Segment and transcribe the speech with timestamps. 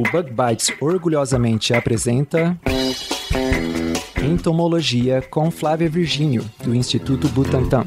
[0.00, 2.58] O Bug Bites orgulhosamente apresenta
[4.16, 7.86] Entomologia com Flávia Virgínio, do Instituto Butantan.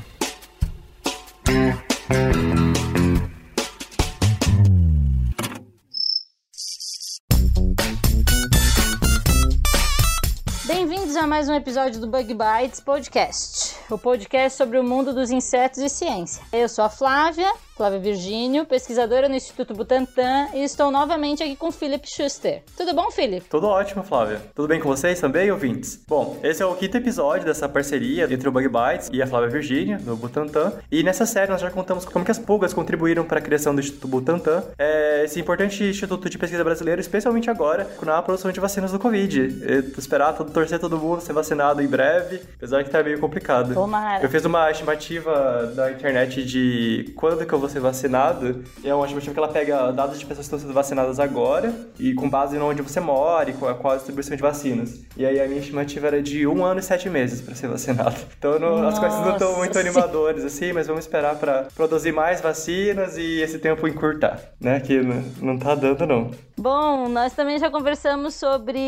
[10.68, 15.32] Bem-vindos a mais um episódio do Bug Bites Podcast, o podcast sobre o mundo dos
[15.32, 16.44] insetos e ciência.
[16.54, 21.72] Eu sou a Flávia Flávia Virgínio, pesquisadora no Instituto Butantan, e estou novamente aqui com
[21.72, 22.62] Philip Schuster.
[22.78, 23.50] Tudo bom, Philip?
[23.50, 24.40] Tudo ótimo, Flávia.
[24.54, 26.00] Tudo bem com vocês também, ouvintes?
[26.08, 29.50] Bom, esse é o quinto episódio dessa parceria entre o Bug Bites e a Flávia
[29.50, 30.74] Virgínia, do Butantan.
[30.92, 33.82] E nessa série nós já contamos como que as pulgas contribuíram para a criação do
[33.82, 38.92] Instituto Butantan, é esse importante instituto de pesquisa brasileiro, especialmente agora, na produção de vacinas
[38.92, 39.94] do Covid.
[39.98, 43.74] esperar, todo, torcer todo mundo ser vacinado em breve, apesar que tá meio complicado.
[43.74, 44.24] Tomara.
[44.24, 49.06] Eu fiz uma estimativa da internet de quando que eu vou ser vacinado, é uma
[49.06, 52.58] estimativa que ela pega dados de pessoas que estão sendo vacinadas agora e com base
[52.58, 55.00] em onde você mora e qual a distribuição de vacinas.
[55.16, 58.16] E aí a minha estimativa era de um ano e sete meses para ser vacinado.
[58.44, 62.42] Então não, as coisas não estão muito animadoras assim, mas vamos esperar para produzir mais
[62.42, 64.82] vacinas e esse tempo encurtar, né?
[64.82, 66.32] Que não, não tá dando não.
[66.58, 68.80] Bom, nós também já conversamos sobre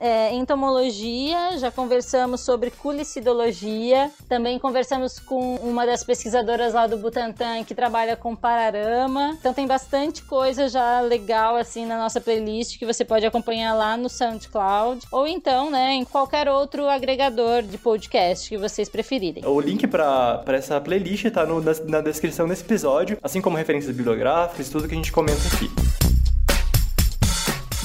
[0.00, 7.62] é, entomologia, já conversamos sobre culicidologia, também conversamos com uma das pesquisadoras lá do Butantan
[7.64, 9.36] que trabalha com pararama.
[9.38, 13.96] Então tem bastante coisa já legal assim na nossa playlist que você pode acompanhar lá
[13.96, 19.44] no SoundCloud ou então, né, em qualquer outro agregador de podcast que vocês preferirem.
[19.44, 23.94] O link para essa playlist tá no, na, na descrição desse episódio, assim como referências
[23.94, 25.97] bibliográficas, tudo que a gente comenta aqui.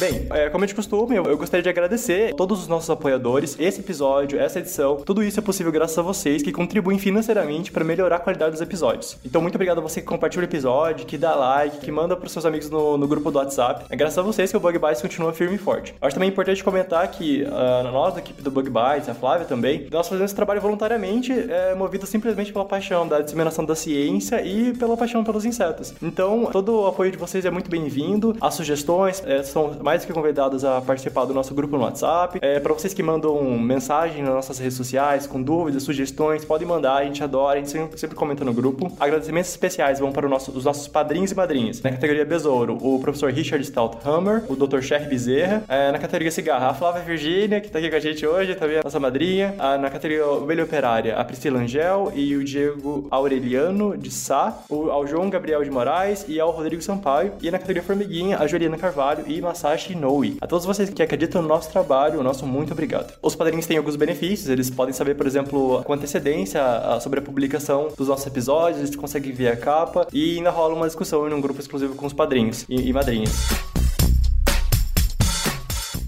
[0.04, 3.56] Bem, é, como de costume, eu, eu gostaria de agradecer todos os nossos apoiadores.
[3.58, 7.86] Esse episódio, essa edição, tudo isso é possível graças a vocês que contribuem financeiramente para
[7.86, 9.18] melhorar a qualidade dos episódios.
[9.24, 12.28] Então, muito obrigado a você que compartilha o episódio, que dá like, que manda para
[12.28, 13.86] seus amigos no, no, grupo do WhatsApp.
[13.90, 15.96] É graças a vocês que o Bug Bites continua firme e forte.
[16.02, 19.88] Acho também importante comentar que uh, nós, da equipe do Bug Bites, a Flávia também,
[19.90, 24.74] nós fazemos esse trabalho voluntariamente, é, movido simplesmente pela paixão da disseminação da ciência e
[24.74, 25.94] pela paixão pelos insetos.
[26.02, 28.36] Então, todo o apoio de vocês é muito bem-vindo.
[28.42, 32.40] As sugestões é, são mais mais que convidados a participar do nosso grupo no WhatsApp.
[32.42, 36.96] É, para vocês que mandam mensagem nas nossas redes sociais, com dúvidas, sugestões, podem mandar,
[36.96, 38.92] a gente adora, a gente sempre, sempre comenta no grupo.
[39.00, 41.80] Agradecimentos especiais vão para nosso, os nossos padrinhos e madrinhas.
[41.80, 44.82] Na categoria Besouro, o professor Richard Stouthammer, o Dr.
[44.82, 45.64] Cher Bezerra.
[45.68, 48.80] É, na categoria Cigarra, a Flávia Virgínia, que está aqui com a gente hoje, também
[48.80, 49.54] a nossa madrinha.
[49.60, 54.90] Ah, na categoria Ovelha Operária, a Priscila Angel e o Diego Aureliano de Sá, o,
[54.90, 57.34] ao João Gabriel de Moraes e ao Rodrigo Sampaio.
[57.44, 59.40] E na categoria Formiguinha, a Juliana Carvalho e
[59.78, 60.38] Shinoe.
[60.42, 63.14] A todos vocês que acreditam no nosso trabalho, o nosso muito obrigado.
[63.22, 66.62] Os padrinhos têm alguns benefícios, eles podem saber, por exemplo, com antecedência
[67.02, 70.88] sobre a publicação dos nossos episódios, eles conseguem ver a capa e ainda rola uma
[70.88, 73.34] discussão em um grupo exclusivo com os padrinhos e, e madrinhas.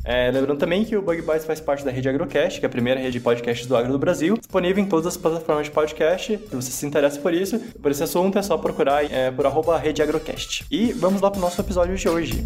[0.08, 2.70] É, lembrando também que o Bug Bites faz parte da rede Agrocast, que é a
[2.70, 6.38] primeira rede de podcasts do agro do Brasil, disponível em todas as plataformas de podcast.
[6.48, 9.78] Se você se interessa por isso, por esse assunto, é só procurar é, por arroba
[9.80, 10.64] rede Agrocast.
[10.70, 12.46] E vamos lá para o nosso episódio de hoje.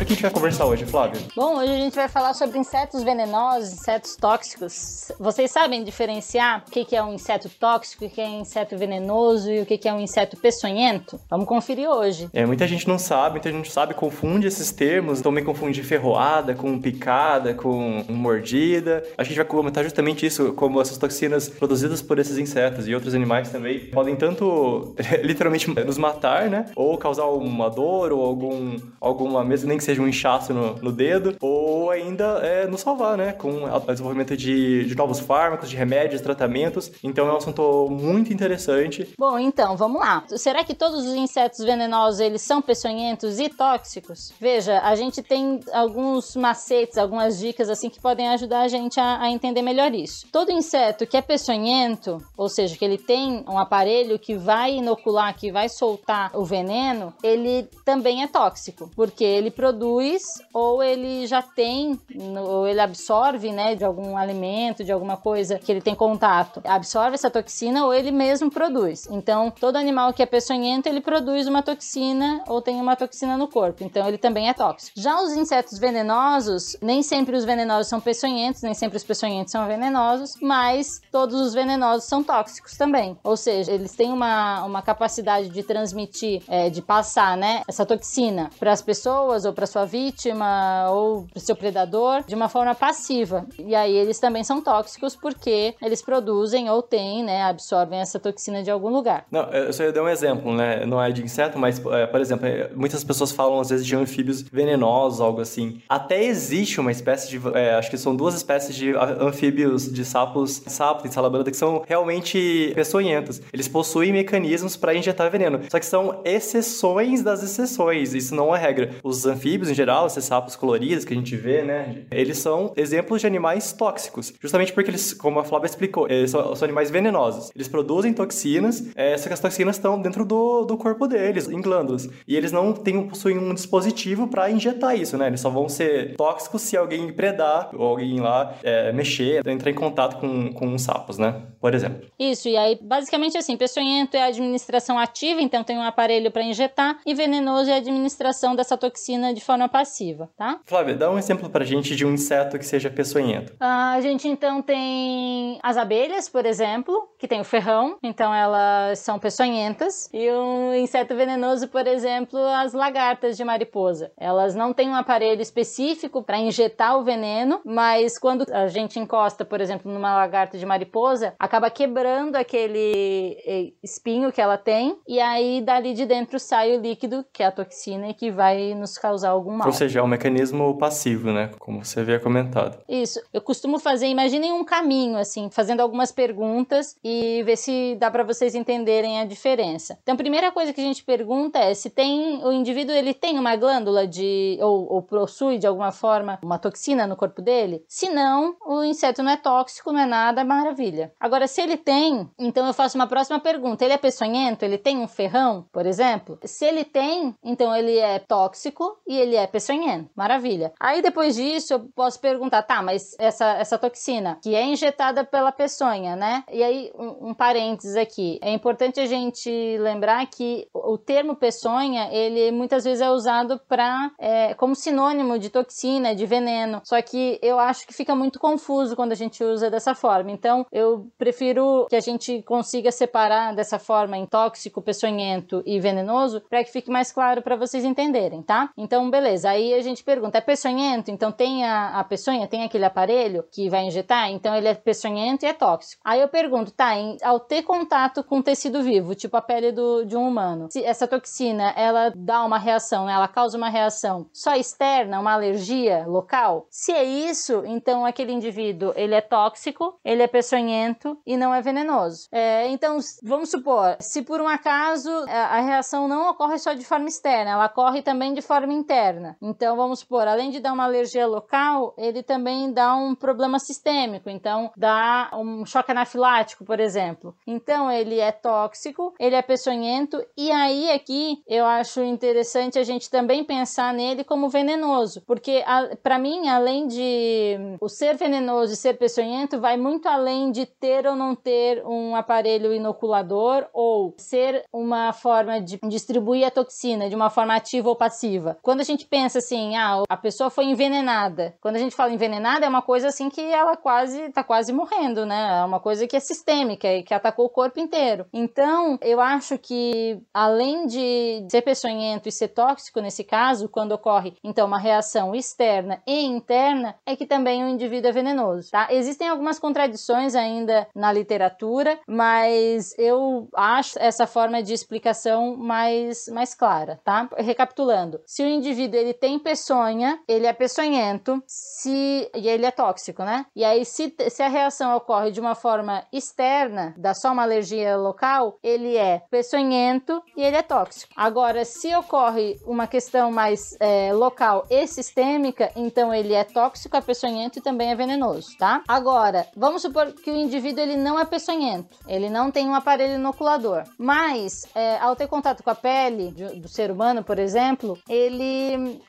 [0.00, 1.20] Sobre o que a gente vai conversar hoje, Flávio?
[1.36, 5.12] Bom, hoje a gente vai falar sobre insetos venenosos, insetos tóxicos.
[5.20, 9.50] Vocês sabem diferenciar o que é um inseto tóxico, o que é um inseto venenoso
[9.50, 11.20] e o que é um inseto peçonhento?
[11.28, 12.30] Vamos conferir hoje.
[12.32, 16.80] É, muita gente não sabe, muita gente sabe, confunde esses termos, também confunde ferroada com
[16.80, 19.04] picada, com mordida.
[19.18, 23.14] A gente vai comentar justamente isso, como essas toxinas produzidas por esses insetos e outros
[23.14, 26.66] animais também podem tanto literalmente nos matar, né?
[26.74, 30.92] Ou causar uma dor ou algum, alguma mesmo nem que seja um inchaço no, no
[30.92, 33.32] dedo, ou ainda é, nos salvar, né?
[33.32, 36.92] Com o desenvolvimento de, de novos fármacos, de remédios, tratamentos.
[37.02, 39.08] Então é um assunto muito interessante.
[39.18, 40.24] Bom, então, vamos lá.
[40.36, 44.32] Será que todos os insetos venenosos, eles são peçonhentos e tóxicos?
[44.38, 49.22] Veja, a gente tem alguns macetes, algumas dicas assim que podem ajudar a gente a,
[49.22, 50.26] a entender melhor isso.
[50.30, 55.36] Todo inseto que é peçonhento, ou seja, que ele tem um aparelho que vai inocular,
[55.36, 61.26] que vai soltar o veneno, ele também é tóxico, porque ele produz produz ou ele
[61.26, 61.98] já tem,
[62.38, 67.14] ou ele absorve, né, de algum alimento, de alguma coisa que ele tem contato, absorve
[67.14, 69.08] essa toxina ou ele mesmo produz.
[69.10, 73.48] Então, todo animal que é peçonhento, ele produz uma toxina ou tem uma toxina no
[73.48, 73.82] corpo.
[73.82, 75.00] Então, ele também é tóxico.
[75.00, 79.66] Já os insetos venenosos, nem sempre os venenosos são peçonhentos, nem sempre os peçonhentos são
[79.66, 83.16] venenosos, mas todos os venenosos são tóxicos também.
[83.24, 88.50] Ou seja, eles têm uma, uma capacidade de transmitir, é, de passar, né, essa toxina
[88.58, 92.74] para as pessoas ou para sua vítima ou para o seu predador de uma forma
[92.74, 93.46] passiva.
[93.58, 98.62] E aí eles também são tóxicos porque eles produzem ou têm, né, absorvem essa toxina
[98.62, 99.24] de algum lugar.
[99.30, 100.84] Não, eu só ia dar um exemplo, né?
[100.84, 103.94] Não é de inseto, mas, é, por exemplo, é, muitas pessoas falam às vezes de
[103.94, 105.80] anfíbios venenosos, algo assim.
[105.88, 110.62] Até existe uma espécie de, é, acho que são duas espécies de anfíbios, de sapos,
[110.66, 113.40] sapo e salabranda que são realmente peçonhentos.
[113.52, 118.14] Eles possuem mecanismos para injetar veneno, só que são exceções das exceções.
[118.14, 118.90] Isso não é regra.
[119.02, 122.02] Os anfíbios em geral, esses sapos coloridos que a gente vê, né?
[122.10, 126.66] Eles são exemplos de animais tóxicos, justamente porque eles, como a Flávia explicou, são, são
[126.66, 127.50] animais venenosos.
[127.54, 131.60] Eles produzem toxinas, é, só que as toxinas estão dentro do, do corpo deles, em
[131.60, 132.08] glândulas.
[132.26, 135.26] E eles não têm, possuem um dispositivo para injetar isso, né?
[135.26, 139.74] Eles só vão ser tóxicos se alguém predar ou alguém lá é, mexer, entrar em
[139.74, 141.42] contato com, com sapos, né?
[141.60, 142.08] Por exemplo.
[142.18, 146.42] Isso, e aí basicamente assim, peçonhento é a administração ativa, então tem um aparelho para
[146.42, 150.60] injetar, e venenoso é a administração dessa toxina de forma passiva, tá?
[150.64, 153.54] Flávia, dá um exemplo pra gente de um inseto que seja peçonhento.
[153.60, 159.18] A gente então tem as abelhas, por exemplo, que tem o ferrão, então elas são
[159.18, 164.12] peçonhentas, e um inseto venenoso, por exemplo, as lagartas de mariposa.
[164.16, 169.44] Elas não têm um aparelho específico para injetar o veneno, mas quando a gente encosta,
[169.44, 175.20] por exemplo, numa lagarta de mariposa, acaba quebrando aquele eh, espinho que ela tem, e
[175.20, 178.96] aí dali de dentro sai o líquido, que é a toxina, e que vai nos
[178.96, 179.66] causar algum mal.
[179.66, 181.50] Ou seja, é um mecanismo passivo, né?
[181.58, 182.78] Como você havia comentado.
[182.88, 183.20] Isso.
[183.32, 188.22] Eu costumo fazer, imaginem um caminho, assim, fazendo algumas perguntas e ver se dá para
[188.22, 189.98] vocês entenderem a diferença.
[190.02, 193.38] Então, a primeira coisa que a gente pergunta é se tem o indivíduo ele tem
[193.38, 197.84] uma glândula de ou, ou possui de alguma forma uma toxina no corpo dele.
[197.88, 201.12] Se não, o inseto não é tóxico, não é nada, maravilha.
[201.18, 203.84] Agora, se ele tem, então eu faço uma próxima pergunta.
[203.84, 204.64] Ele é peçonhento?
[204.64, 206.38] Ele tem um ferrão, por exemplo?
[206.44, 210.10] Se ele tem, então ele é tóxico e ele é peçonhento.
[210.14, 210.72] Maravilha.
[210.78, 215.52] Aí depois disso eu posso perguntar, tá, mas essa, essa toxina que é injetada pela
[215.52, 216.44] peçonha, né?
[216.50, 218.38] E aí, um, um parênteses aqui.
[218.42, 224.10] É importante a gente lembrar que o termo peçonha, ele muitas vezes é usado para
[224.18, 226.80] é, como sinônimo de toxina, de veneno.
[226.84, 230.30] Só que eu acho que fica muito confuso quando a gente usa dessa forma.
[230.30, 236.42] Então, eu prefiro que a gente consiga separar dessa forma em tóxico, peçonhento e venenoso,
[236.48, 238.70] para que fique mais claro para vocês entenderem, tá?
[238.76, 239.50] Então, beleza.
[239.50, 241.10] Aí a gente pergunta: é peçonhento?
[241.10, 244.30] Então tem a, a peçonha, tem aquele aparelho que vai injetar?
[244.30, 246.00] Então ele é peçonhento e é tóxico.
[246.04, 250.04] Aí eu pergunto: tá, em, ao ter contato com tecido vivo, tipo a pele do,
[250.04, 253.12] de um humano, se essa toxina ela dá uma reação, né?
[253.12, 256.66] ela causa uma reação só externa, uma alergia local?
[256.70, 261.60] Se é isso, então aquele indivíduo ele é tóxico, ele é peçonhento e não é
[261.60, 262.28] venenoso.
[262.30, 266.84] É, então, vamos supor, se por um acaso a, a reação não ocorre só de
[266.84, 268.99] forma externa, ela ocorre também de forma interna.
[269.40, 274.28] Então, vamos supor, além de dar uma alergia local, ele também dá um problema sistêmico.
[274.28, 277.34] Então, dá um choque anafilático, por exemplo.
[277.46, 283.10] Então, ele é tóxico, ele é peçonhento, e aí aqui eu acho interessante a gente
[283.10, 285.64] também pensar nele como venenoso, porque
[286.02, 291.06] para mim, além de o ser venenoso e ser peçonhento, vai muito além de ter
[291.06, 297.16] ou não ter um aparelho inoculador ou ser uma forma de distribuir a toxina de
[297.16, 298.58] uma forma ativa ou passiva.
[298.62, 301.54] Quando a gente pensa assim, ah, a pessoa foi envenenada.
[301.60, 305.24] Quando a gente fala envenenada, é uma coisa assim que ela quase tá quase morrendo,
[305.24, 305.60] né?
[305.60, 308.26] É uma coisa que é sistêmica e que atacou o corpo inteiro.
[308.32, 314.34] Então, eu acho que além de ser peçonhento e ser tóxico nesse caso, quando ocorre
[314.42, 318.88] então uma reação externa e interna, é que também o indivíduo é venenoso, tá?
[318.90, 326.54] Existem algumas contradições ainda na literatura, mas eu acho essa forma de explicação mais mais
[326.54, 327.28] clara, tá?
[327.36, 333.22] Recapitulando, se o indivíduo ele tem peçonha, ele é peçonhento, se e ele é tóxico,
[333.22, 333.46] né?
[333.54, 337.96] E aí se, se a reação ocorre de uma forma externa, dá só uma alergia
[337.96, 341.12] local, ele é peçonhento e ele é tóxico.
[341.16, 347.00] Agora, se ocorre uma questão mais é, local e sistêmica, então ele é tóxico, é
[347.00, 348.82] peçonhento e também é venenoso, tá?
[348.86, 353.14] Agora, vamos supor que o indivíduo ele não é peçonhento, ele não tem um aparelho
[353.14, 358.59] inoculador, mas é, ao ter contato com a pele do ser humano, por exemplo, ele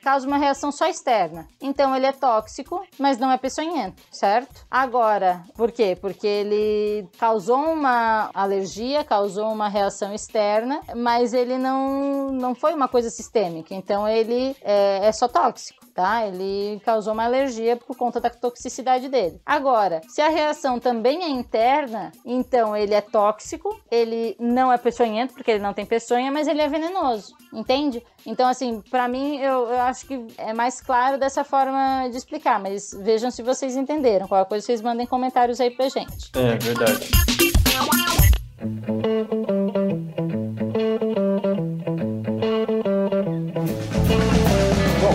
[0.03, 1.47] causa uma reação só externa.
[1.61, 4.65] Então ele é tóxico, mas não é peçonhento, certo?
[4.69, 5.97] Agora, por quê?
[5.99, 12.87] Porque ele causou uma alergia, causou uma reação externa, mas ele não, não foi uma
[12.87, 13.73] coisa sistêmica.
[13.73, 16.25] Então ele é, é só tóxico tá?
[16.25, 19.39] Ele causou uma alergia por conta da toxicidade dele.
[19.45, 25.35] Agora, se a reação também é interna, então ele é tóxico, ele não é peçonhento,
[25.35, 28.03] porque ele não tem peçonha, mas ele é venenoso, entende?
[28.25, 32.59] Então, assim, para mim, eu, eu acho que é mais claro dessa forma de explicar,
[32.59, 34.27] mas vejam se vocês entenderam.
[34.27, 36.31] Qualquer coisa, vocês mandem comentários aí pra gente.
[36.33, 37.11] É, verdade.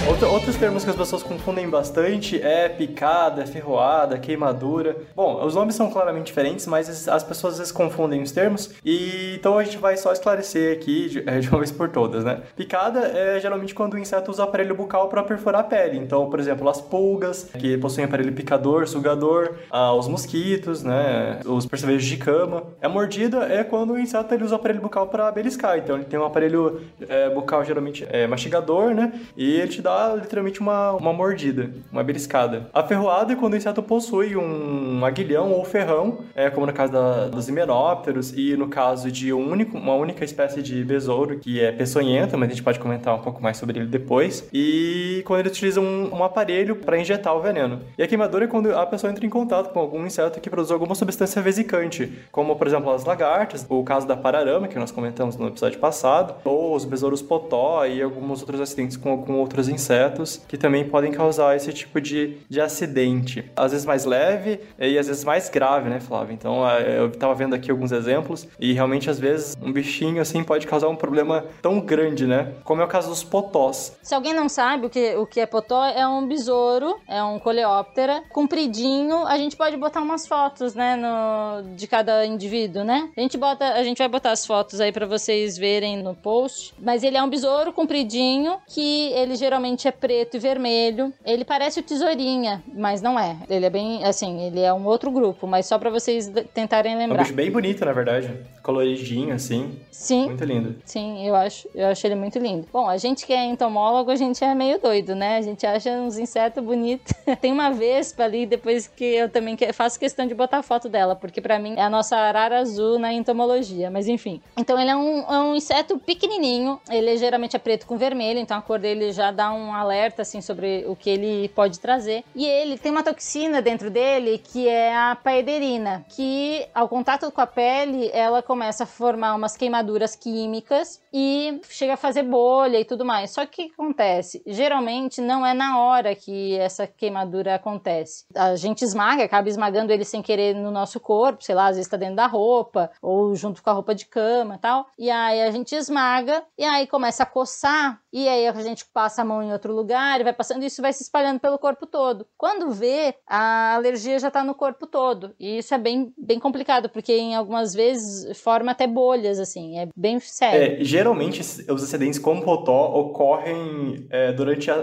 [0.09, 4.97] Outro, outros termos que as pessoas confundem bastante é picada, ferroada, queimadura.
[5.17, 8.73] Bom, os nomes são claramente diferentes, mas as pessoas às vezes confundem os termos.
[8.85, 12.41] E então a gente vai só esclarecer aqui de, de uma vez por todas, né?
[12.55, 15.99] Picada é geralmente quando o inseto usa o aparelho bucal para perfurar a pele.
[15.99, 21.41] Então, por exemplo, as pulgas, que possuem aparelho picador, sugador, ah, os mosquitos, né?
[21.45, 22.63] Os percevejos de cama.
[22.81, 25.79] A mordida é quando o inseto ele usa o aparelho bucal para beliscar.
[25.79, 29.13] Então, ele tem um aparelho é, bucal geralmente é, mastigador, né?
[29.37, 32.69] E ele te dá literalmente uma, uma mordida, uma beliscada.
[32.73, 36.93] A ferroada é quando o inseto possui um aguilhão ou ferrão, é, como no caso
[36.93, 41.61] da, dos himenópteros e no caso de um único, uma única espécie de besouro que
[41.61, 44.49] é peçonhento, mas a gente pode comentar um pouco mais sobre ele depois.
[44.53, 47.81] E quando ele utiliza um, um aparelho para injetar o veneno.
[47.97, 50.71] E a queimadura é quando a pessoa entra em contato com algum inseto que produz
[50.71, 55.37] alguma substância vesicante, como por exemplo as lagartas, o caso da pararama que nós comentamos
[55.37, 59.86] no episódio passado, ou os besouros potó e alguns outros acidentes com, com outros insetos
[59.87, 63.45] insetos que também podem causar esse tipo de, de acidente.
[63.55, 66.35] Às vezes mais leve e às vezes mais grave, né, Flávio?
[66.35, 70.66] Então eu tava vendo aqui alguns exemplos e realmente às vezes um bichinho assim pode
[70.66, 72.52] causar um problema tão grande, né?
[72.64, 73.97] Como é o caso dos potós.
[74.02, 77.38] Se alguém não sabe o que, o que é potó, é um besouro, é um
[77.38, 79.26] coleóptera, compridinho.
[79.26, 83.09] A gente pode botar umas fotos, né, no, de cada indivíduo, né?
[83.16, 86.75] A gente bota, a gente vai botar as fotos aí para vocês verem no post.
[86.81, 91.12] Mas ele é um besouro compridinho que ele geralmente é preto e vermelho.
[91.25, 93.37] Ele parece o Tesourinha, mas não é.
[93.50, 97.18] Ele é bem, assim, ele é um outro grupo, mas só para vocês tentarem lembrar.
[97.18, 98.33] É um bicho bem bonito, na verdade.
[98.62, 99.78] Coloridinho, assim.
[99.90, 100.26] Sim.
[100.26, 100.76] Muito lindo.
[100.85, 102.66] Sim, eu acho, eu acho ele muito lindo.
[102.73, 105.38] Bom, a gente que é entomólogo, a gente é meio doido, né?
[105.38, 107.12] A gente acha uns insetos bonitos.
[107.40, 111.40] Tem uma vespa ali, depois que eu também faço questão de botar foto dela, porque
[111.40, 114.40] para mim é a nossa arara azul na entomologia, mas enfim.
[114.56, 118.56] Então ele é um, é um inseto pequenininho, ele geralmente é preto com vermelho, então
[118.56, 122.25] a cor dele já dá um alerta assim sobre o que ele pode trazer.
[122.35, 127.41] E ele tem uma toxina dentro dele que é a paederina, que ao contato com
[127.41, 132.85] a pele, ela começa a formar umas queimaduras químicas e chega a fazer bolha e
[132.85, 133.31] tudo mais.
[133.31, 134.43] Só que o que acontece?
[134.47, 138.27] Geralmente não é na hora que essa queimadura acontece.
[138.35, 141.91] A gente esmaga, acaba esmagando ele sem querer no nosso corpo, sei lá, às vezes
[141.91, 144.87] tá dentro da roupa ou junto com a roupa de cama tal.
[144.99, 149.21] E aí a gente esmaga e aí começa a coçar e aí a gente passa
[149.21, 152.27] a mão em outro lugar e vai passando, isso vai se espalhando pelo corpo todo.
[152.39, 155.35] Quando vê, a alergia já está no corpo todo.
[155.39, 159.89] E isso é bem, bem complicado, porque em algumas vezes forma até bolhas, assim, é
[159.95, 160.81] bem sério.
[160.81, 164.83] É, geralmente os acidentes com potó ocorrem é, durante a,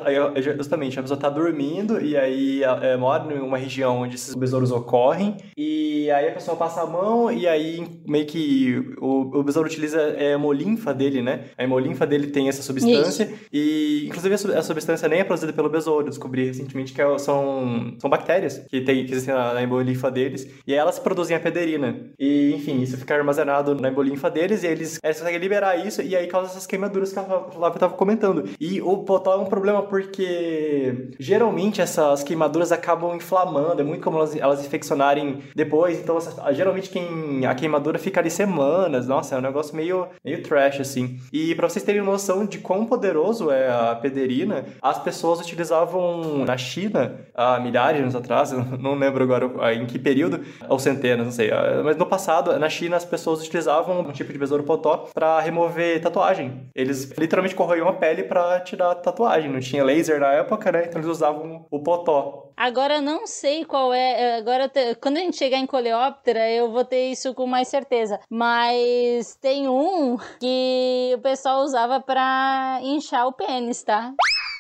[0.56, 4.70] justamente a pessoa está dormindo e aí é, mora em uma região onde esses besouros
[4.70, 9.68] ocorrem e aí a pessoa passa a mão e aí meio que o, o besouro
[9.68, 11.46] utiliza é, a hemolinfa dele, né?
[11.58, 13.23] A hemolinfa dele tem essa substância isso.
[13.52, 16.10] E inclusive a substância nem é produzida pelo besouro.
[16.10, 20.48] Descobri recentemente que é são, são bactérias que, tem, que existem na, na embolinfa deles.
[20.66, 21.96] E elas produzem a pederina.
[22.20, 26.16] E, enfim, isso fica armazenado na embolinfa deles e eles, eles conseguem liberar isso e
[26.16, 28.50] aí causa essas queimaduras que a Flávia estava comentando.
[28.60, 33.82] E o potó é um problema porque geralmente essas queimaduras acabam inflamando.
[33.82, 36.00] É muito comum elas, elas infeccionarem depois.
[36.00, 36.18] Então,
[36.52, 39.08] geralmente quem a queimadura fica ali semanas.
[39.08, 41.20] Nossa, é um negócio meio, meio trash, assim.
[41.32, 43.13] E para vocês terem noção de quão poderoso
[43.52, 49.24] é a pederina, as pessoas utilizavam na China, há milhares de anos atrás, não lembro
[49.24, 51.52] agora em que período, ou centenas, não sei,
[51.84, 56.02] mas no passado, na China, as pessoas utilizavam um tipo de besouro potó para remover
[56.02, 56.70] tatuagem.
[56.76, 60.86] Eles literalmente corroiam a pele para tirar tatuagem, não tinha laser na época, né?
[60.86, 62.52] Então eles usavam o potó.
[62.56, 64.38] Agora não sei qual é.
[64.38, 68.20] Agora, quando a gente chegar em Coleóptera, eu vou ter isso com mais certeza.
[68.30, 74.14] Mas tem um que o pessoal usava para inchar o pênis, tá?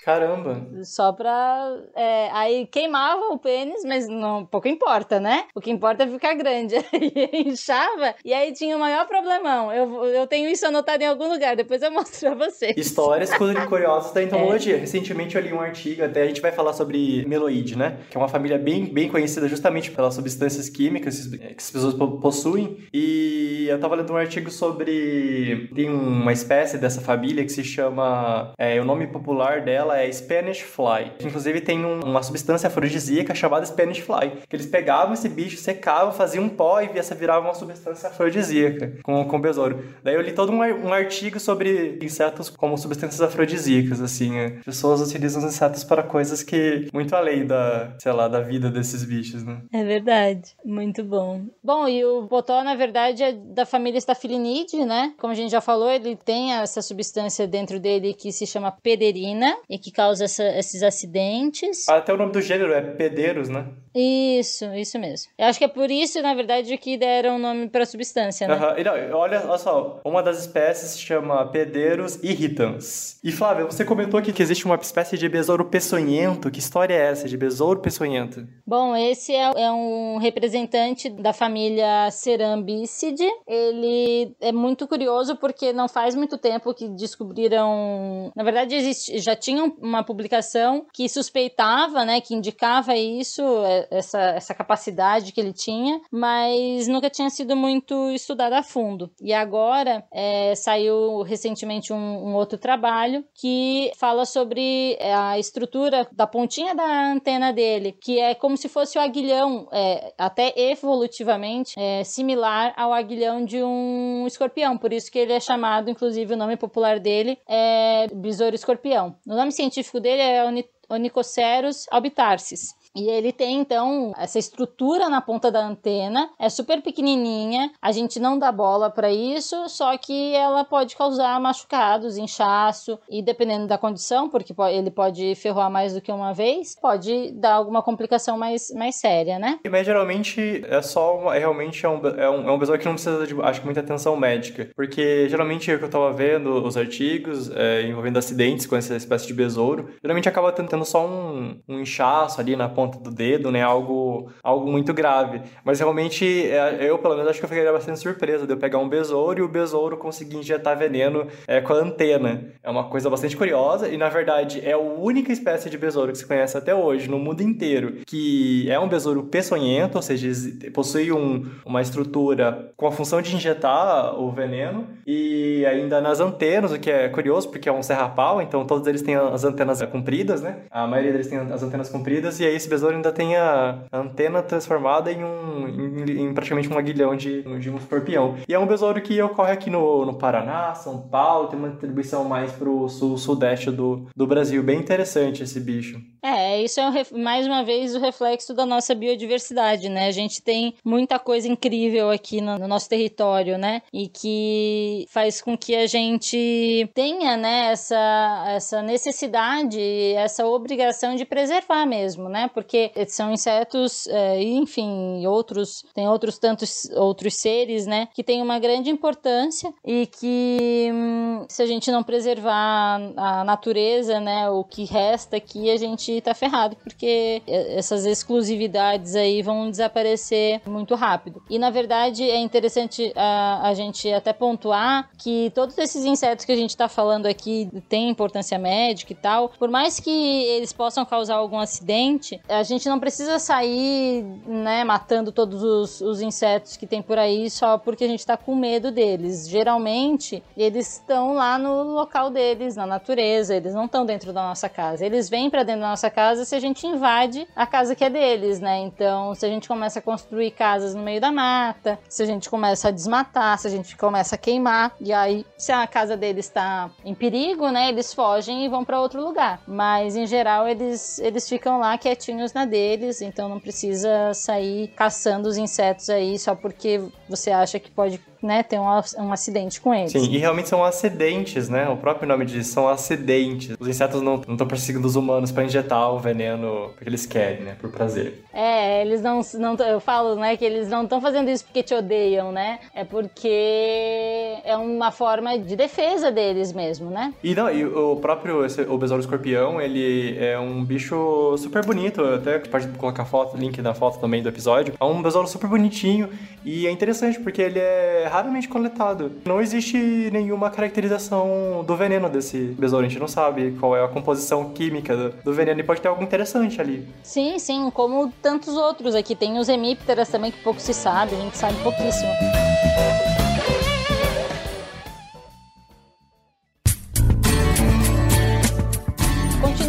[0.03, 0.67] Caramba!
[0.83, 1.77] Só pra.
[1.95, 5.45] É, aí queimava o pênis, mas não pouco importa, né?
[5.55, 6.75] O que importa é ficar grande.
[6.93, 9.71] Aí inchava e aí tinha o maior problemão.
[9.71, 12.75] Eu, eu tenho isso anotado em algum lugar, depois eu mostro pra vocês.
[12.75, 13.31] Histórias
[13.67, 14.75] curiosas da entomologia.
[14.75, 14.79] É.
[14.79, 17.99] Recentemente eu li um artigo, até a gente vai falar sobre meloide, né?
[18.09, 22.77] Que é uma família bem, bem conhecida justamente pelas substâncias químicas que as pessoas possuem.
[22.93, 25.69] E eu tava lendo um artigo sobre.
[25.73, 28.53] Tem uma espécie dessa família que se chama.
[28.57, 31.11] É, o nome popular dela é Spanish Fly.
[31.23, 36.11] Inclusive tem um, uma substância afrodisíaca chamada Spanish Fly, que eles pegavam esse bicho, secavam,
[36.11, 39.83] faziam um pó e essa virava uma substância afrodisíaca com, com besouro.
[40.03, 44.39] Daí eu li todo um, um artigo sobre insetos como substâncias afrodisíacas, assim.
[44.39, 48.69] As pessoas utilizam os insetos para coisas que muito além da, sei lá, da vida
[48.69, 49.61] desses bichos, né?
[49.71, 50.55] É verdade.
[50.63, 51.45] Muito bom.
[51.63, 55.13] Bom, e o potó, na verdade, é da família Staphylinidae, né?
[55.17, 59.55] Como a gente já falou, ele tem essa substância dentro dele que se chama pederina
[59.69, 61.87] e que causa essa, esses acidentes.
[61.87, 63.67] Até o nome do gênero é pedeiros, né?
[63.95, 65.31] Isso, isso mesmo.
[65.37, 68.47] Eu acho que é por isso, na verdade, que deram o nome para a substância,
[68.47, 68.55] né?
[68.55, 68.77] Uhum.
[68.79, 73.19] E não, olha, olha só, uma das espécies se chama Pedeiros irritans.
[73.23, 76.49] E Flávia, você comentou aqui que existe uma espécie de besouro peçonhento.
[76.49, 78.47] Que história é essa de besouro peçonhento?
[78.65, 83.27] Bom, esse é, é um representante da família Cerambicide.
[83.47, 88.31] Ele é muito curioso porque não faz muito tempo que descobriram...
[88.35, 94.19] Na verdade, existe, já tinham uma publicação que suspeitava, né, que indicava isso, é, essa,
[94.19, 99.11] essa capacidade que ele tinha, mas nunca tinha sido muito estudada a fundo.
[99.21, 106.07] E agora é, saiu recentemente um, um, outro trabalho que fala sobre é, a estrutura
[106.11, 111.73] da pontinha da antena dele, que é como se fosse o aguilhão, é, até evolutivamente
[111.77, 114.77] é, similar ao aguilhão de um escorpião.
[114.77, 119.15] Por isso que ele é chamado, inclusive, o nome popular dele é besouro escorpião.
[119.25, 120.43] O nome científico dele é
[120.89, 122.75] Onicoceros albitarsis.
[122.95, 128.19] E ele tem então essa estrutura na ponta da antena, é super pequenininha, a gente
[128.19, 133.77] não dá bola para isso, só que ela pode causar machucados, inchaço e dependendo da
[133.77, 138.71] condição, porque ele pode ferroar mais do que uma vez, pode dar alguma complicação mais,
[138.75, 139.59] mais séria, né?
[139.69, 142.93] Mas geralmente é só é realmente é um, é um, é um besouro que não
[142.93, 147.49] precisa de acho muita atenção médica, porque geralmente o que eu tava vendo os artigos
[147.55, 152.39] é, envolvendo acidentes com essa espécie de besouro, geralmente acaba tendo só um, um inchaço
[152.39, 153.61] ali na ponta ponta do dedo, né?
[153.61, 155.41] Algo, algo muito grave.
[155.63, 158.79] Mas realmente, é, eu, pelo menos, acho que eu ficaria bastante surpresa de eu pegar
[158.79, 162.45] um besouro e o besouro conseguir injetar veneno é, com a antena.
[162.61, 166.17] É uma coisa bastante curiosa e, na verdade, é a única espécie de besouro que
[166.17, 170.29] se conhece até hoje no mundo inteiro que é um besouro peçonhento, ou seja,
[170.73, 176.71] possui um, uma estrutura com a função de injetar o veneno e ainda nas antenas,
[176.71, 180.41] o que é curioso porque é um serra-pau, então todos eles têm as antenas compridas,
[180.41, 180.57] né?
[180.69, 184.41] A maioria deles tem as antenas compridas e aí esse besouro ainda tem a antena
[184.41, 188.35] transformada em um em, em praticamente um aguilhão de, de um escorpião.
[188.47, 192.23] E é um besouro que ocorre aqui no, no Paraná, São Paulo, tem uma distribuição
[192.23, 194.63] mais pro sul, sudeste do, do Brasil.
[194.63, 196.01] Bem interessante esse bicho.
[196.21, 200.07] É, isso é um, mais uma vez o reflexo da nossa biodiversidade, né?
[200.07, 203.81] A gente tem muita coisa incrível aqui no, no nosso território, né?
[203.91, 209.81] E que faz com que a gente tenha, né, essa, essa necessidade,
[210.15, 212.49] essa obrigação de preservar mesmo, né?
[212.53, 212.62] Porque
[213.07, 218.89] são insetos, é, enfim, outros, tem outros tantos outros seres, né, que têm uma grande
[218.89, 225.37] importância e que hum, se a gente não preservar a natureza, né, o que resta
[225.37, 231.41] aqui, a gente tá ferrado, porque essas exclusividades aí vão desaparecer muito rápido.
[231.49, 236.51] E na verdade é interessante a, a gente até pontuar que todos esses insetos que
[236.51, 241.05] a gente tá falando aqui têm importância médica e tal, por mais que eles possam
[241.05, 246.87] causar algum acidente, a gente não precisa sair, né, matando todos os, os insetos que
[246.87, 249.47] tem por aí só porque a gente tá com medo deles.
[249.47, 254.69] Geralmente, eles estão lá no local deles, na natureza, eles não estão dentro da nossa
[254.69, 255.05] casa.
[255.05, 258.09] Eles vêm para dentro da nossa casa se a gente invade a casa que é
[258.09, 258.79] deles, né?
[258.79, 262.49] Então, se a gente começa a construir casas no meio da mata, se a gente
[262.49, 266.45] começa a desmatar, se a gente começa a queimar, e aí, se a casa deles
[266.45, 269.61] está em perigo, né, eles fogem e vão para outro lugar.
[269.67, 275.47] Mas em geral eles, eles ficam lá quietinhos na deles, então não precisa sair caçando
[275.47, 278.85] os insetos aí só porque você acha que pode né, ter um,
[279.19, 280.11] um acidente com eles.
[280.11, 281.87] Sim, e realmente são acidentes, né?
[281.89, 283.75] O próprio nome diz são acidentes.
[283.79, 287.75] Os insetos não estão perseguindo os humanos para injetar o veneno porque eles querem, né?
[287.79, 288.43] Por prazer.
[288.53, 291.93] É, eles não, não eu falo, né, que eles não estão fazendo isso porque te
[291.93, 292.79] odeiam, né?
[292.93, 297.33] É porque é uma forma de defesa deles mesmo, né?
[297.43, 302.23] E não, e o próprio esse, o besouro escorpião, ele é um bicho super bonito,
[302.23, 304.93] até pode colocar foto, link na foto também do episódio.
[304.99, 306.29] É um besouro super bonitinho
[306.65, 309.31] e é interessante porque ele é raramente coletado.
[309.45, 309.95] Não existe
[310.31, 313.05] nenhuma caracterização do veneno desse besouro.
[313.05, 316.07] A gente não sabe qual é a composição química do, do veneno e pode ter
[316.07, 317.07] algo interessante ali.
[317.21, 319.35] Sim, sim, como tantos outros aqui.
[319.35, 322.31] Tem os hemípteras também que pouco se sabe, a gente sabe pouquíssimo.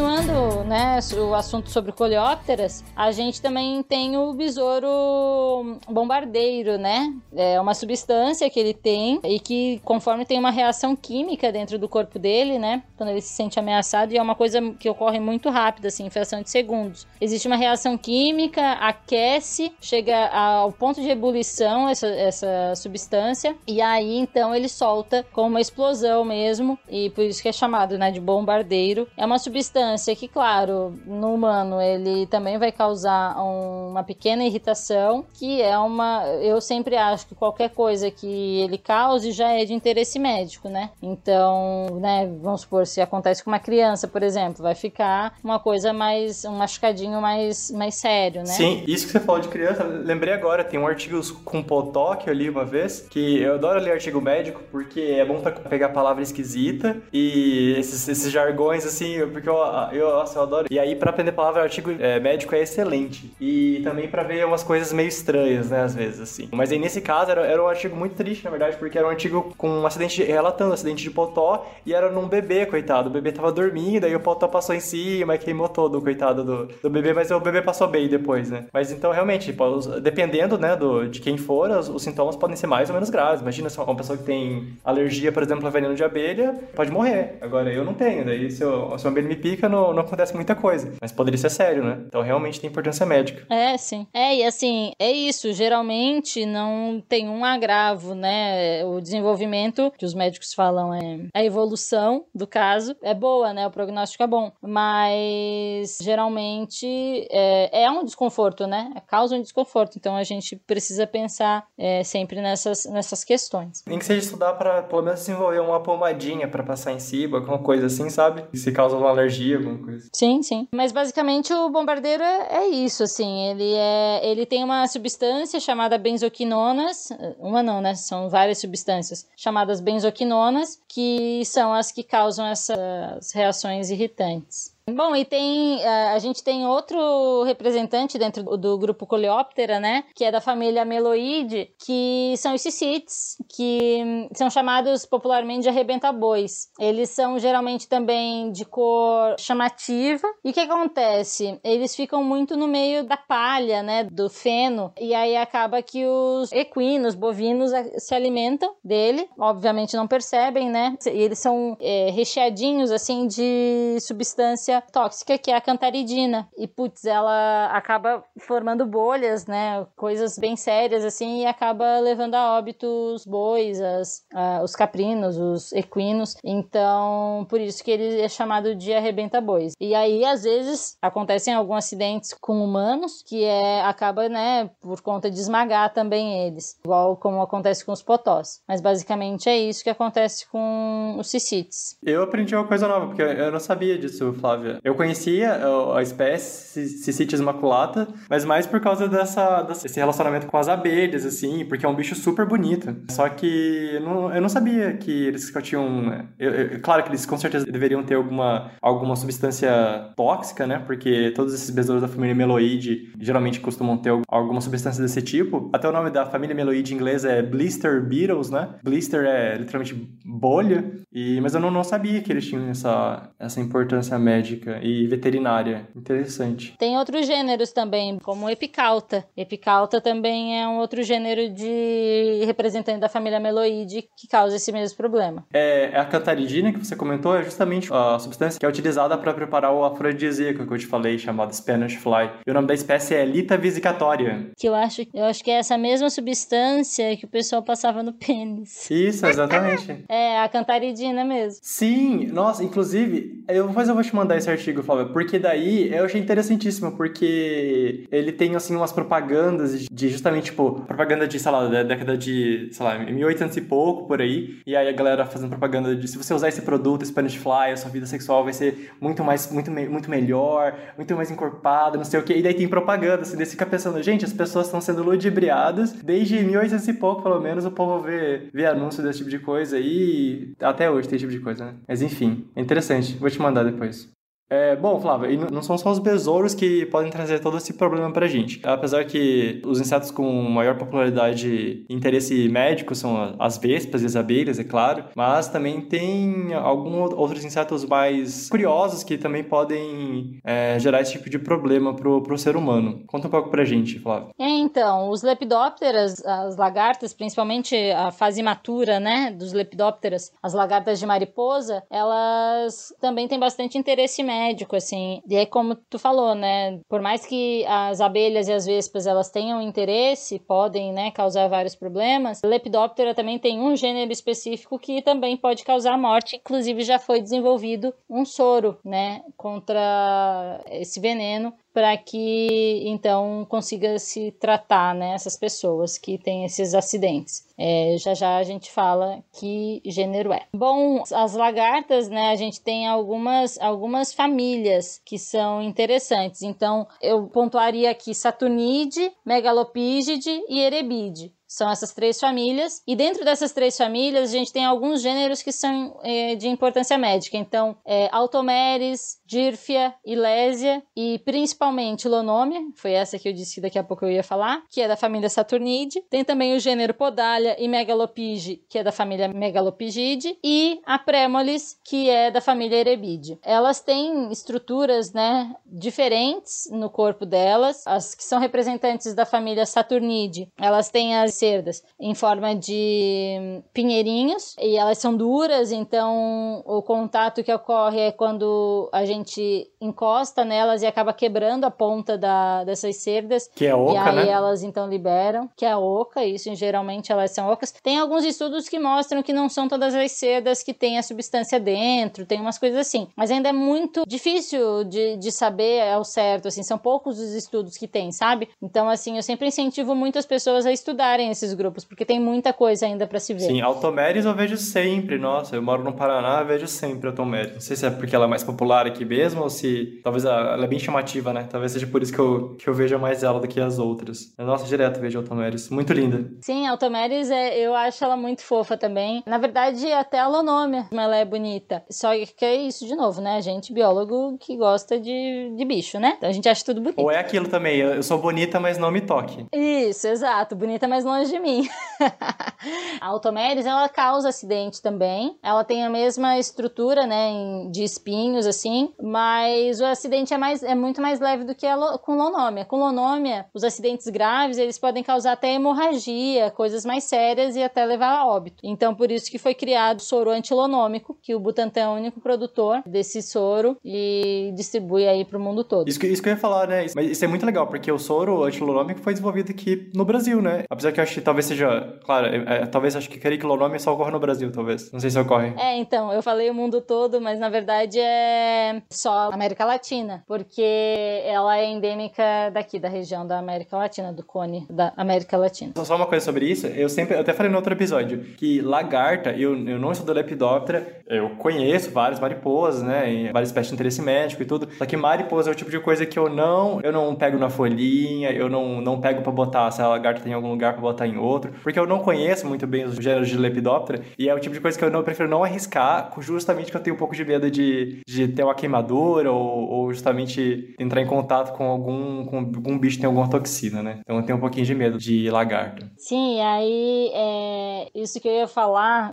[0.05, 7.11] Continuando, né, o assunto sobre coleópteras, a gente também tem o besouro bombardeiro, né?
[7.35, 11.89] É uma substância que ele tem e que, conforme tem uma reação química dentro do
[11.89, 12.83] corpo dele, né?
[12.99, 16.11] Quando ele se sente ameaçado, e é uma coisa que ocorre muito rápido, assim, em
[16.11, 17.07] fração de segundos.
[17.19, 24.19] Existe uma reação química, aquece, chega ao ponto de ebulição essa, essa substância, e aí
[24.19, 28.21] então ele solta com uma explosão mesmo, e por isso que é chamado, né, de
[28.21, 29.09] bombardeiro.
[29.17, 35.25] É uma substância que, claro, no humano ele também vai causar um, uma pequena irritação,
[35.35, 36.27] que é uma.
[36.43, 40.91] Eu sempre acho que qualquer coisa que ele cause já é de interesse médico, né?
[41.03, 45.93] Então, né, vamos supor, se acontece com uma criança, por exemplo, vai ficar uma coisa
[45.93, 46.45] mais.
[46.45, 48.47] um machucadinho mais, mais sério, né?
[48.47, 52.29] Sim, isso que você falou de criança, lembrei agora, tem um artigo com potó que
[52.29, 55.91] eu li uma vez, que eu adoro ler artigo médico, porque é bom pra pegar
[55.91, 59.57] palavra esquisita e esses, esses jargões, assim, porque eu,
[59.93, 60.67] eu, nossa, eu adoro.
[60.71, 63.33] E aí, pra aprender palavra, o artigo é, médico é excelente.
[63.41, 66.49] E também pra ver umas coisas meio estranhas, né, às vezes, assim.
[66.53, 69.11] Mas aí, nesse caso, era, era um artigo muito triste, na verdade, porque era um
[69.11, 73.09] artigo com um acidente, relatando um acidente de potó, e era num bebê, coitado.
[73.09, 76.69] O bebê tava dormindo, aí o potó passou em cima e queimou todo, coitado do,
[76.83, 78.67] do bebê, mas o bebê passou bem depois, né.
[78.73, 79.65] Mas então, realmente, tipo,
[80.01, 83.41] dependendo, né, do, de quem for, os, os, sintomas podem ser mais ou menos graves.
[83.41, 87.39] Imagina se uma pessoa que tem alergia, por exemplo, a veneno de abelha, pode morrer.
[87.41, 90.35] Agora, eu não tenho, daí se, eu, se uma abelha me pica, não, não acontece
[90.35, 90.93] muita coisa.
[91.01, 92.03] Mas poderia ser sério, né?
[92.07, 93.45] Então, realmente tem importância médica.
[93.53, 94.07] É, sim.
[94.13, 95.53] É, e assim, é isso.
[95.53, 98.85] Geralmente não tem um agravo, né?
[98.85, 103.67] O desenvolvimento, que os médicos falam é a evolução do caso, é boa, né?
[103.67, 104.53] O prognóstico é bom.
[104.63, 106.87] Mas geralmente
[107.31, 108.93] é, é um desconforto, né?
[109.07, 109.97] Causa um desconforto.
[109.97, 113.83] Então a gente precisa pensar é, sempre nessas, nessas questões.
[113.87, 117.59] Nem que seja estudar para pelo menos desenvolver uma pomadinha para passar em cima, alguma
[117.59, 118.45] coisa assim, sabe?
[118.55, 120.09] Se causa uma alergia, alguma coisa.
[120.13, 120.69] Sim, sim.
[120.75, 123.49] Mas basicamente o bombardeiro é, é isso, assim.
[123.51, 127.95] Ele é, ele tem uma substância chamada benzoquinonas, uma não, né?
[127.95, 134.74] São várias substâncias chamadas benzoquinonas, que são as que causam essas reações irritantes.
[134.91, 140.23] Bom, e tem eh, a gente tem outro representante dentro do grupo Coleóptera, né, que
[140.23, 146.69] é da família Meloide, que são os cicites, que são chamados popularmente de arrebenta-bois.
[146.79, 150.29] Eles são geralmente também de cor chamativa.
[150.45, 151.59] E o que acontece?
[151.65, 156.53] Eles ficam muito no meio da palha, né, do feno, e aí acaba que os
[156.53, 160.95] equinos, bovinos se alimentam dele, obviamente não percebem, né?
[161.07, 166.49] E eles são é, recheadinhos assim de substância substância tóxica que é a cantaridina.
[166.57, 169.87] E, putz, ela acaba formando bolhas, né?
[169.97, 174.25] Coisas bem sérias, assim, e acaba levando a óbito os bois, as,
[174.63, 176.37] os caprinos, os equinos.
[176.43, 179.75] Então, por isso que ele é chamado de arrebenta-bois.
[179.81, 185.31] E aí, às vezes, acontecem alguns acidentes com humanos, que é, acaba, né, por conta
[185.31, 186.79] de esmagar também eles.
[186.85, 188.63] Igual como acontece com os potós.
[188.67, 191.97] Mas, basicamente, é isso que acontece com os cicites.
[192.03, 194.81] Eu aprendi uma coisa nova, porque eu não sabia disso, Flávio Flávia?
[194.83, 195.61] Eu conhecia
[195.95, 201.65] a espécie Cicitis maculata, mas mais por causa dessa, desse relacionamento com as abelhas, assim,
[201.67, 202.97] porque é um bicho super bonito.
[203.11, 206.27] Só que eu não, eu não sabia que eles tinham...
[206.39, 209.71] Eu, eu, claro que eles com certeza deveriam ter alguma, alguma substância
[210.17, 210.83] tóxica, né?
[210.85, 215.71] Porque todos esses besouros da família Meloide geralmente costumam ter alguma substância desse tipo.
[215.73, 218.71] Até o nome da família Meloide em inglês é Blister Beetles, né?
[218.83, 220.85] Blister é literalmente bolha.
[221.13, 225.89] E, mas eu não, não sabia que eles tinham essa, essa importância médica e veterinária.
[225.95, 226.75] Interessante.
[226.79, 229.25] Tem outros gêneros também, como Epicauta.
[229.37, 234.97] Epicauta também é um outro gênero de representante da família Meloide que causa esse mesmo
[234.97, 235.45] problema.
[235.53, 239.33] É, é a cantaridina que você comentou, é justamente a substância que é utilizada para
[239.35, 242.31] preparar o afrodisíaco que eu te falei, chamado Spanish Fly.
[242.47, 244.51] E o nome da espécie é Lita vesicatória.
[244.57, 248.13] Que eu acho, eu acho que é essa mesma substância que o pessoal passava no
[248.13, 248.91] pênis.
[248.91, 250.05] Isso, exatamente.
[250.09, 251.61] é, a cantaridina mesmo.
[251.63, 256.05] Sim, nossa, inclusive, eu, depois eu vou te mandar esse artigo, Flávia, porque daí eu
[256.05, 261.69] achei interessantíssimo, porque ele tem, assim, umas propagandas de justamente, tipo, propaganda de, sei lá,
[261.69, 265.51] da década de, sei lá, 1800 e pouco, por aí, e aí a galera fazendo
[265.51, 268.91] propaganda de se você usar esse produto, Spanish Fly, a sua vida sexual vai ser
[269.01, 272.69] muito mais, muito, muito melhor, muito mais encorpada, não sei o que, e daí tem
[272.69, 277.23] propaganda, assim, daí fica pensando, gente, as pessoas estão sendo ludibriadas desde 1800 e pouco,
[277.23, 281.17] pelo menos, o povo vê, vê anúncio desse tipo de coisa e até hoje tem
[281.17, 281.75] esse tipo de coisa, né?
[281.87, 283.17] Mas enfim, é interessante.
[283.17, 284.14] Vou te mandar depois.
[284.55, 288.13] É, bom, Flávia, e não são só os besouros que podem trazer todo esse problema
[288.13, 288.61] pra gente.
[288.63, 294.15] Apesar que os insetos com maior popularidade e interesse médico são as vespas e as
[294.15, 300.79] abelhas, é claro, mas também tem alguns outros insetos mais curiosos que também podem é,
[300.79, 303.03] gerar esse tipo de problema pro, pro ser humano.
[303.09, 304.29] Conta um pouco pra gente, Flávia.
[304.39, 311.01] É, então, os lepidópteras, as lagartas, principalmente a fase matura, né, dos lepidópteras, as lagartas
[311.01, 315.21] de mariposa, elas também têm bastante interesse médico médico, assim.
[315.29, 316.81] E é como tu falou, né?
[316.89, 321.75] Por mais que as abelhas e as vespas elas tenham interesse, podem, né, causar vários
[321.75, 326.37] problemas, Lepidoptera também tem um gênero específico que também pode causar morte.
[326.37, 334.31] Inclusive já foi desenvolvido um soro, né, contra esse veneno para que então consiga se
[334.31, 337.45] tratar né, essas pessoas que têm esses acidentes.
[337.59, 340.47] É, já já a gente fala que gênero é.
[340.55, 346.43] Bom, as lagartas, né, a gente tem algumas, algumas famílias que são interessantes.
[346.43, 351.33] Então, eu pontuaria aqui Saturnide, Megalopígide e Erebide.
[351.55, 352.83] São essas três famílias.
[352.85, 356.99] E dentro dessas três famílias, a gente tem alguns gêneros que são é, de importância
[356.99, 357.37] médica.
[357.37, 363.79] Então, é, Automeres, Dírfia, Ilésia e principalmente Lonômia, foi essa que eu disse que daqui
[363.79, 366.03] a pouco eu ia falar, que é da família Saturnide.
[366.11, 370.37] Tem também o gênero Podália e Megalopige, que é da família Megalopigide.
[370.43, 373.39] E a Prémolis, que é da família Erebide.
[373.45, 377.87] Elas têm estruturas né, diferentes no corpo delas.
[377.87, 384.57] As que são representantes da família Saturnide, elas têm as cerdas em forma de pinheirinhos
[384.59, 390.83] e elas são duras, então o contato que ocorre é quando a gente encosta nelas
[390.83, 393.49] e acaba quebrando a ponta da, dessas cerdas.
[393.55, 394.29] Que é oca, E aí né?
[394.29, 397.73] elas então liberam, que é oca, isso geralmente elas são ocas.
[397.83, 401.61] Tem alguns estudos que mostram que não são todas as cerdas que têm a substância
[401.61, 403.09] dentro, tem umas coisas assim.
[403.15, 407.77] Mas ainda é muito difícil de, de saber ao certo, assim, são poucos os estudos
[407.77, 408.49] que tem, sabe?
[408.63, 412.53] Então, assim, eu sempre incentivo muito as pessoas a estudarem esses grupos, porque tem muita
[412.53, 413.41] coisa ainda para se ver.
[413.41, 415.19] Sim, Automeres eu vejo sempre.
[415.19, 417.53] Nossa, eu moro no Paraná, eu vejo sempre Automeres.
[417.55, 420.65] Não sei se é porque ela é mais popular aqui mesmo ou se talvez ela
[420.65, 421.47] é bem chamativa, né?
[421.51, 424.33] Talvez seja por isso que eu, que eu vejo mais ela do que as outras.
[424.37, 425.69] Mas, nossa, direto vejo Automeres.
[425.71, 426.31] Muito linda.
[426.41, 429.23] Sim, a Automeres, é, eu acho ela muito fofa também.
[429.27, 431.83] Na verdade, até a Lonômia, ela é bonita.
[431.91, 433.37] Só que é isso de novo, né?
[433.37, 436.15] A gente, biólogo, que gosta de, de bicho, né?
[436.17, 437.01] Então a gente acha tudo bonito.
[437.01, 439.47] Ou é aquilo também, eu sou bonita, mas não me toque.
[439.53, 440.55] Isso, exato.
[440.55, 441.69] Bonita, mas longe de mim.
[443.01, 445.37] a Automeres, ela causa acidente também.
[445.43, 450.75] Ela tem a mesma estrutura, né, de espinhos, assim, mas o acidente é, mais, é
[450.75, 452.65] muito mais leve do que a com lonômia.
[452.65, 457.85] Com lonômia, os acidentes graves, eles podem causar até hemorragia, coisas mais sérias e até
[457.85, 458.57] levar a óbito.
[458.63, 462.21] Então, por isso que foi criado o soro antilonômico, que o Butantan é o único
[462.21, 465.89] produtor desse soro e distribui aí pro mundo todo.
[465.89, 466.87] Isso que, isso que eu ia falar, né?
[466.95, 470.65] Mas isso é muito legal, porque o soro antilonômico foi desenvolvido aqui no Brasil, né?
[470.71, 474.11] Apesar que acho que talvez seja, claro, é, é, talvez acho que quericlonome só ocorre
[474.11, 474.91] no Brasil, talvez.
[474.93, 475.55] Não sei se ocorre.
[475.59, 481.23] É, então, eu falei o mundo todo, mas na verdade é só América Latina, porque
[481.25, 485.73] ela é endêmica daqui, da região da América Latina, do cone da América Latina.
[485.77, 489.31] Só uma coisa sobre isso, eu sempre, eu até falei no outro episódio, que lagarta,
[489.31, 494.43] eu, eu não estudo lepidóptera, eu conheço várias mariposas, né, várias espécies de interesse médico
[494.43, 497.15] e tudo, só que mariposa é o tipo de coisa que eu não, eu não
[497.15, 500.73] pego na folhinha, eu não, não pego para botar, se a lagarta tem algum lugar
[500.73, 504.29] para botar em outro, porque eu não conheço muito bem os gêneros de lepidóptera, e
[504.29, 506.81] é o tipo de coisa que eu não eu prefiro não arriscar, justamente que eu
[506.81, 511.07] tenho um pouco de medo de, de ter uma queimadura ou, ou justamente entrar em
[511.07, 514.01] contato com algum, com algum bicho que tem alguma toxina, né?
[514.01, 515.87] Então eu tenho um pouquinho de medo de lagarto.
[515.97, 519.13] Sim, aí é isso que eu ia falar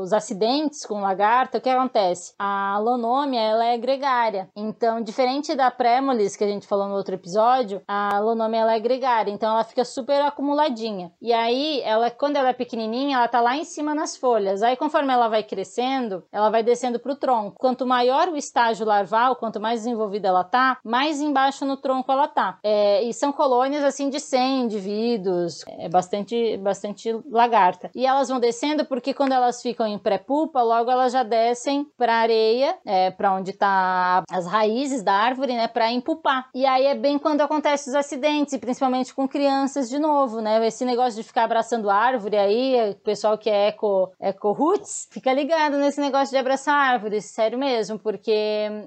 [0.00, 2.34] dos acidentes com lagarta, o que acontece?
[2.38, 4.48] A lonômia, ela é gregária.
[4.54, 8.80] Então, diferente da prémolis que a gente falou no outro episódio, a lonômia ela é
[8.80, 11.12] gregária, então ela fica super acumuladinha.
[11.20, 14.62] E aí, ela quando ela é pequenininha, ela tá lá em cima nas folhas.
[14.62, 17.56] Aí conforme ela vai crescendo, ela vai descendo pro tronco.
[17.58, 22.28] Quanto maior o estágio larval, quanto mais desenvolvida ela tá, mais embaixo no tronco ela
[22.28, 22.58] tá.
[22.62, 27.90] É, e são colônias assim de 100 indivíduos, é bastante bastante lagarta.
[27.94, 32.14] E elas vão descendo porque quando elas ficam em pré-pupa, logo elas já descem para
[32.14, 36.48] areia, é, para onde tá as raízes da árvore, né, para empupar.
[36.54, 40.64] E aí é bem quando acontecem os acidentes, principalmente com crianças de novo, né?
[40.66, 45.32] Esse negócio de ficar abraçando árvore aí, o pessoal que é eco, eco roots, fica
[45.32, 48.30] ligado nesse negócio de abraçar árvores, sério mesmo, porque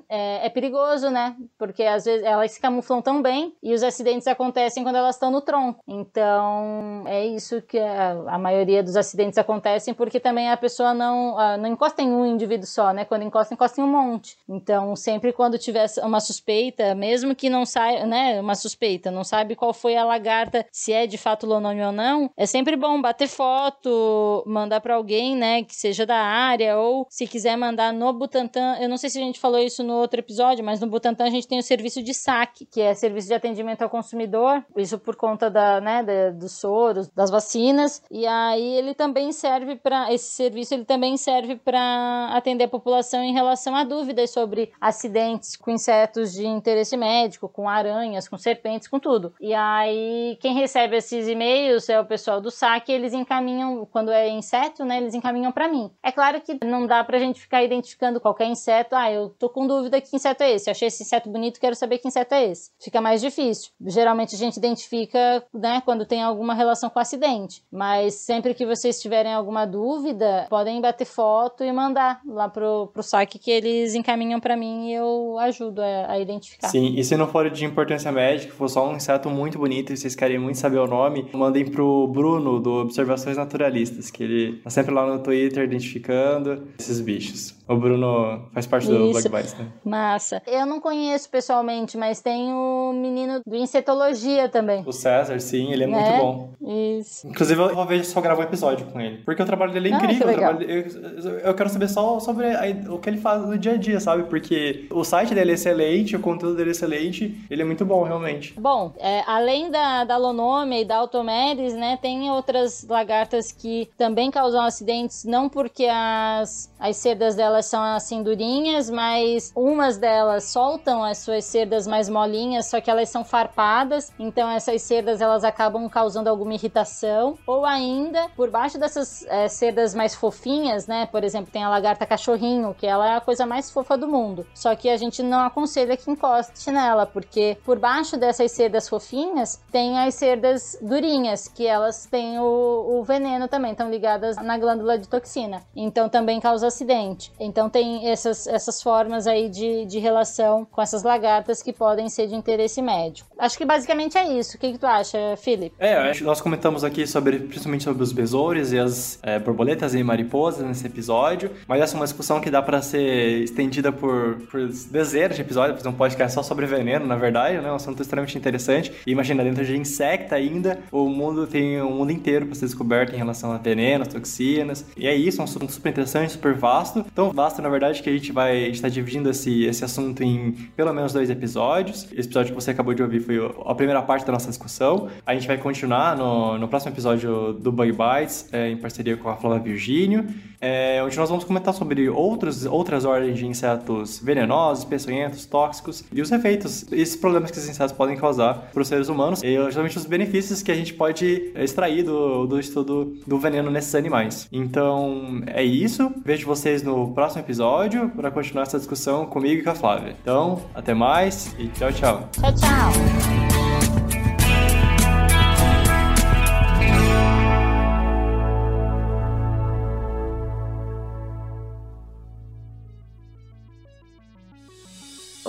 [0.10, 1.36] é, é perigoso, né?
[1.58, 5.32] Porque às vezes elas se camuflam tão bem e os acidentes acontecem quando elas estão
[5.32, 5.82] no tronco.
[5.88, 11.36] Então é isso que a, a maioria dos acidentes acontecem porque também a pessoa não,
[11.58, 13.06] não encosta em um indivíduo só, né?
[13.06, 14.38] Quando encosta, encosta em um monte.
[14.48, 18.40] Então sempre quando tiver uma suspeita, mesmo que não saia, né?
[18.40, 22.30] Uma suspeita, não sabe qual foi a lagarta, se é de fato lonômio ou não,
[22.38, 25.64] é sempre bom bater foto, mandar para alguém, né?
[25.64, 28.78] Que seja da área ou se quiser mandar no Butantan.
[28.80, 31.30] Eu não sei se a gente falou isso no outro episódio, mas no Butantan a
[31.30, 35.16] gente tem o serviço de saque, que é serviço de atendimento ao consumidor, isso por
[35.16, 40.30] conta da, né, da, dos soros, das vacinas, e aí ele também serve para esse
[40.32, 45.72] serviço, ele também serve para atender a população em relação a dúvidas sobre acidentes com
[45.72, 49.34] insetos de interesse médico, com aranhas, com serpentes, com tudo.
[49.40, 54.30] E aí quem recebe esses e-mails é o pessoal do saque, eles encaminham quando é
[54.30, 55.92] inseto, né, eles encaminham para mim.
[56.02, 59.68] É claro que não dá pra gente ficar identificando qualquer inseto, ah, eu tô com
[59.68, 62.72] dúvida que inseto é esse, achei esse inseto bonito, quero saber que inseto é esse.
[62.80, 63.72] Fica mais difícil.
[63.86, 67.64] Geralmente a gente identifica, né, quando tem alguma relação com acidente.
[67.72, 73.04] Mas sempre que vocês tiverem alguma dúvida, podem bater foto e mandar lá pro, pro
[73.04, 76.68] saque que eles encaminham para mim e eu ajudo a, a, identificar.
[76.68, 79.98] Sim, e se não for de importância médica, for só um inseto muito bonito e
[79.98, 84.70] vocês querem muito saber o nome, mandem pro Bruno do Observações Naturalistas, que ele tá
[84.70, 87.56] sempre lá no Twitter identificando esses bichos.
[87.68, 89.68] O Bruno faz parte do Black Bites, né?
[89.86, 90.42] Massa.
[90.46, 94.84] Eu não conheço pessoalmente, mas tem o menino do Insetologia também.
[94.86, 96.54] O César, sim, ele é, é muito bom.
[97.00, 97.28] Isso.
[97.28, 99.18] Inclusive, eu ver se eu gravo um episódio com ele.
[99.24, 100.30] Porque o trabalho dele é incrível.
[100.30, 103.74] Ah, trabalho, eu, eu, quero saber só sobre a, o que ele faz no dia
[103.74, 104.24] a dia, sabe?
[104.24, 108.04] Porque o site dele é excelente, o conteúdo dele é excelente, ele é muito bom,
[108.04, 108.54] realmente.
[108.60, 114.30] Bom, é, além da, da Lonome e da Automedes, né, tem outras lagartas que também
[114.30, 120.46] causam acidentes, não porque as, as sedas delas elas são assim durinhas, mas umas delas
[120.46, 125.44] soltam as suas cerdas mais molinhas, só que elas são farpadas, então essas cerdas elas
[125.44, 127.38] acabam causando alguma irritação.
[127.46, 131.06] Ou ainda, por baixo dessas é, cerdas mais fofinhas, né?
[131.06, 134.46] Por exemplo, tem a lagarta cachorrinho, que ela é a coisa mais fofa do mundo.
[134.56, 139.62] Só que a gente não aconselha que encoste nela, porque por baixo dessas cerdas fofinhas
[139.72, 144.98] tem as cerdas durinhas, que elas têm o, o veneno também, estão ligadas na glândula
[144.98, 145.62] de toxina.
[145.76, 147.32] Então também causa acidente.
[147.44, 152.28] Então tem essas, essas formas aí de, de relação com essas lagartas que podem ser
[152.28, 153.30] de interesse médico.
[153.38, 154.58] Acho que basicamente é isso.
[154.58, 155.76] O que, que tu acha, Felipe?
[155.78, 159.94] É, acho que nós comentamos aqui sobre, principalmente sobre os besouros e as é, borboletas
[159.94, 164.38] e mariposas nesse episódio, mas essa é uma discussão que dá para ser estendida por,
[164.50, 167.72] por dezenas de episódios, fazer um podcast só sobre veneno, na verdade, né?
[167.72, 168.94] Um assunto extremamente interessante.
[169.06, 173.14] E imagina, dentro de insecta ainda, o mundo tem um mundo inteiro para ser descoberto
[173.14, 174.86] em relação a venenos, toxinas.
[174.96, 177.06] E é isso, é um assunto super interessante, super vasto.
[177.12, 180.94] Então, vasto, na verdade, que a gente vai estar dividindo esse, esse assunto em pelo
[180.94, 182.04] menos dois episódios.
[182.12, 185.10] Esse episódio que você acabou de ouvir foi a primeira parte da nossa discussão.
[185.26, 189.30] A gente vai continuar no, no próximo episódio do Bug Bites, é, em parceria com
[189.30, 190.28] a Flávia Virgínio.
[190.64, 196.22] É, onde nós vamos comentar sobre outros, outras ordens de insetos venenosos, peçonhentos, tóxicos e
[196.22, 199.98] os efeitos, esses problemas que esses insetos podem causar para os seres humanos e justamente
[199.98, 204.48] os benefícios que a gente pode extrair do, do estudo do veneno nesses animais.
[204.54, 206.10] Então é isso.
[206.24, 210.16] Vejo vocês no próximo episódio para continuar essa discussão comigo e com a Flávia.
[210.22, 212.30] Então, até mais e tchau, tchau.
[212.32, 213.43] Tchau, tchau.